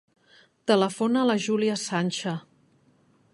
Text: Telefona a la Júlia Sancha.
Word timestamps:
Telefona 0.71 1.21
a 1.23 1.25
la 1.31 1.35
Júlia 1.45 1.75
Sancha. 1.83 2.35